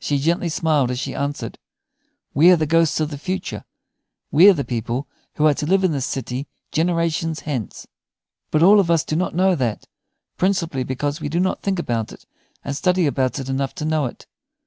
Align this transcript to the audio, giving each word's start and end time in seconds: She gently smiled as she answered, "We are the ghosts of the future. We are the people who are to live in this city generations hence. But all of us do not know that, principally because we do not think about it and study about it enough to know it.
She 0.00 0.16
gently 0.16 0.48
smiled 0.48 0.90
as 0.90 0.98
she 0.98 1.14
answered, 1.14 1.58
"We 2.32 2.50
are 2.50 2.56
the 2.56 2.64
ghosts 2.64 3.00
of 3.00 3.10
the 3.10 3.18
future. 3.18 3.64
We 4.30 4.48
are 4.48 4.54
the 4.54 4.64
people 4.64 5.06
who 5.34 5.46
are 5.46 5.52
to 5.52 5.66
live 5.66 5.84
in 5.84 5.92
this 5.92 6.06
city 6.06 6.46
generations 6.72 7.40
hence. 7.40 7.86
But 8.50 8.62
all 8.62 8.80
of 8.80 8.90
us 8.90 9.04
do 9.04 9.14
not 9.14 9.34
know 9.34 9.54
that, 9.56 9.86
principally 10.38 10.84
because 10.84 11.20
we 11.20 11.28
do 11.28 11.38
not 11.38 11.60
think 11.60 11.78
about 11.78 12.12
it 12.12 12.24
and 12.64 12.74
study 12.74 13.06
about 13.06 13.38
it 13.38 13.50
enough 13.50 13.74
to 13.74 13.84
know 13.84 14.06
it. 14.06 14.24